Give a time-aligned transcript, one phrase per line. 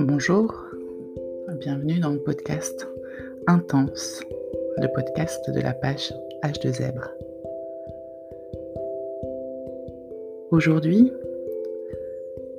[0.00, 0.54] Bonjour,
[1.58, 2.86] bienvenue dans le podcast
[3.48, 4.22] Intense,
[4.76, 6.14] le podcast de la page
[6.44, 7.10] H de Zèbre.
[10.52, 11.12] Aujourd'hui,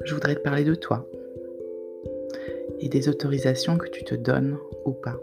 [0.04, 1.08] je voudrais te parler de toi
[2.82, 5.18] et des autorisations que tu te donnes ou pas.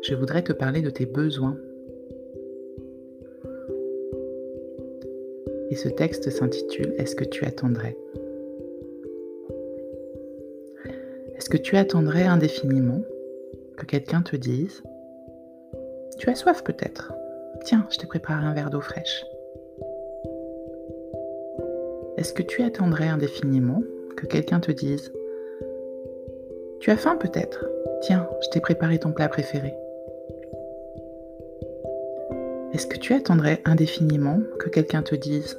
[0.00, 1.58] Je voudrais te parler de tes besoins.
[5.68, 7.98] Et ce texte s'intitule Est-ce que tu attendrais?
[11.48, 13.00] Est-ce que tu attendrais indéfiniment
[13.78, 14.82] que quelqu'un te dise
[16.18, 17.14] Tu as soif peut-être
[17.64, 19.24] Tiens, je t'ai préparé un verre d'eau fraîche.
[22.18, 23.82] Est-ce que tu attendrais indéfiniment
[24.14, 25.10] que quelqu'un te dise
[26.80, 27.64] Tu as faim peut-être
[28.02, 29.72] Tiens, je t'ai préparé ton plat préféré.
[32.74, 35.58] Est-ce que tu attendrais indéfiniment que quelqu'un te dise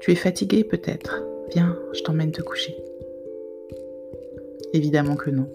[0.00, 2.82] Tu es fatigué peut-être Viens, je t'emmène te coucher.
[4.72, 5.48] Évidemment que non.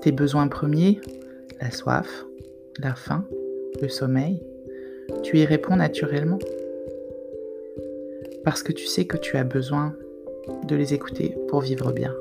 [0.00, 1.00] Tes besoins premiers,
[1.60, 2.26] la soif,
[2.80, 3.24] la faim,
[3.80, 4.42] le sommeil,
[5.22, 6.38] tu y réponds naturellement.
[8.44, 9.94] Parce que tu sais que tu as besoin
[10.66, 12.12] de les écouter pour vivre bien.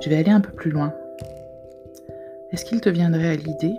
[0.00, 0.94] Je vais aller un peu plus loin.
[2.52, 3.74] Est-ce qu'il te viendrait à l'idée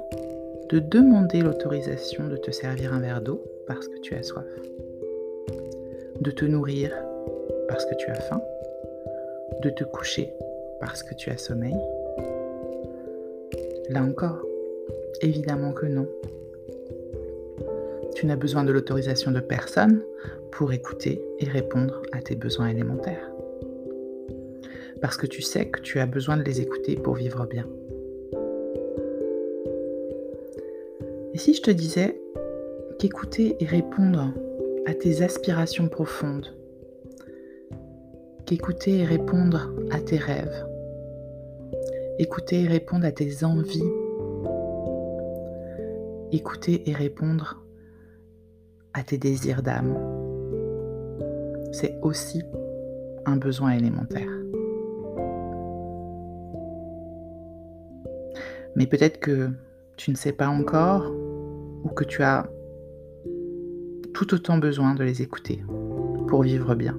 [0.70, 4.44] de demander l'autorisation de te servir un verre d'eau parce que tu as soif?
[6.20, 6.92] De te nourrir
[7.68, 8.42] parce que tu as faim,
[9.62, 10.34] de te coucher
[10.80, 11.76] parce que tu as sommeil
[13.90, 14.46] Là encore,
[15.22, 16.08] évidemment que non.
[18.16, 20.02] Tu n'as besoin de l'autorisation de personne
[20.52, 23.32] pour écouter et répondre à tes besoins élémentaires.
[25.02, 27.66] Parce que tu sais que tu as besoin de les écouter pour vivre bien.
[31.34, 32.20] Et si je te disais
[33.00, 34.34] qu'écouter et répondre
[34.86, 36.48] à tes aspirations profondes,
[38.48, 40.66] qu'écouter et répondre à tes rêves,
[42.18, 43.92] écouter et répondre à tes envies,
[46.32, 47.62] écouter et répondre
[48.94, 49.98] à tes désirs d'âme,
[51.74, 52.42] c'est aussi
[53.26, 54.32] un besoin élémentaire.
[58.78, 59.50] Mais peut-être que
[59.98, 61.12] tu ne sais pas encore
[61.84, 62.50] ou que tu as
[64.14, 65.62] tout autant besoin de les écouter
[66.28, 66.98] pour vivre bien.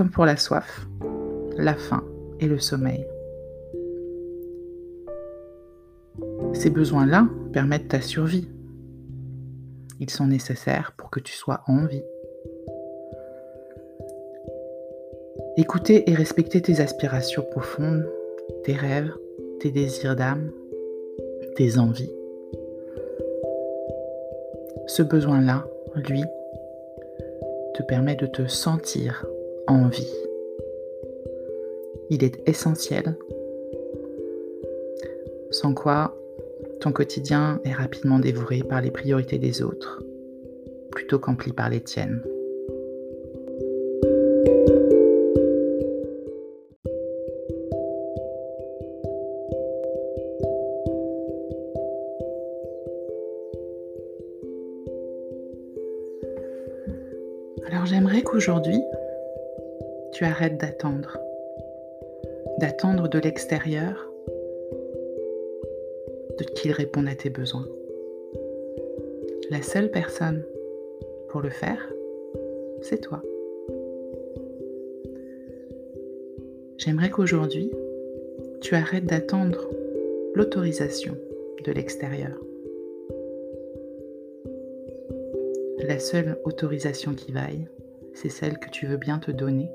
[0.00, 0.86] Comme pour la soif,
[1.58, 2.02] la faim
[2.40, 3.06] et le sommeil.
[6.54, 8.48] Ces besoins-là permettent ta survie.
[10.00, 12.02] Ils sont nécessaires pour que tu sois en vie.
[15.58, 18.08] Écouter et respecter tes aspirations profondes,
[18.64, 19.12] tes rêves,
[19.60, 20.50] tes désirs d'âme,
[21.56, 22.14] tes envies.
[24.86, 26.24] Ce besoin-là, lui,
[27.74, 29.26] te permet de te sentir
[32.12, 33.16] Il est essentiel,
[35.52, 36.16] sans quoi
[36.80, 40.02] ton quotidien est rapidement dévoré par les priorités des autres,
[40.90, 42.20] plutôt qu'empli par les tiennes.
[57.66, 58.82] Alors j'aimerais qu'aujourd'hui,
[60.20, 61.16] tu arrêtes d'attendre.
[62.58, 64.12] D'attendre de l'extérieur
[66.36, 67.66] de qu'il réponde à tes besoins.
[69.48, 70.44] La seule personne
[71.30, 71.90] pour le faire,
[72.82, 73.22] c'est toi.
[76.76, 77.72] J'aimerais qu'aujourd'hui,
[78.60, 79.70] tu arrêtes d'attendre
[80.34, 81.16] l'autorisation
[81.64, 82.38] de l'extérieur.
[85.78, 87.66] La seule autorisation qui vaille,
[88.12, 89.70] c'est celle que tu veux bien te donner.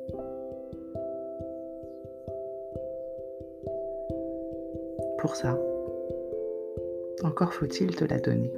[5.34, 5.58] Ça,
[7.24, 8.54] encore faut-il te la donner.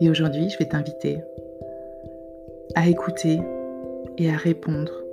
[0.00, 1.18] Et aujourd'hui, je vais t'inviter
[2.74, 3.40] à écouter
[4.16, 5.04] et à répondre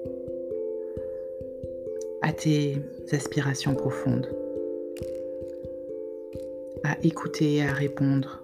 [2.21, 2.77] à tes
[3.11, 4.27] aspirations profondes
[6.85, 8.43] à écouter et à répondre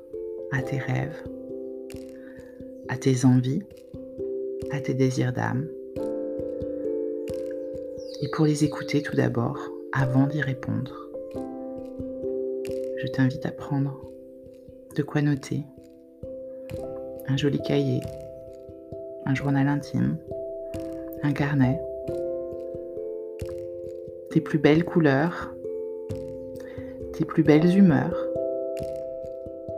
[0.51, 1.15] à tes rêves,
[2.89, 3.61] à tes envies,
[4.71, 5.67] à tes désirs d'âme.
[8.23, 9.57] Et pour les écouter tout d'abord,
[9.94, 11.09] avant d'y répondre,
[12.97, 14.00] je t'invite à prendre
[14.95, 15.63] de quoi noter,
[17.27, 18.00] un joli cahier,
[19.25, 20.18] un journal intime,
[21.23, 21.81] un carnet,
[24.29, 25.51] tes plus belles couleurs,
[27.13, 28.27] tes plus belles humeurs,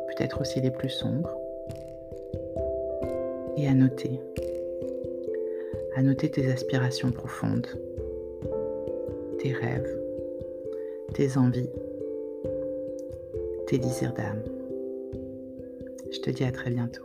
[0.10, 1.34] peut-être aussi les plus sombres,
[3.56, 4.20] et à noter,
[5.96, 7.68] à noter tes aspirations profondes,
[9.44, 10.00] tes rêves,
[11.14, 11.70] tes envies,
[13.68, 14.42] tes désirs d'âme.
[16.14, 17.04] Je te dis à très bientôt.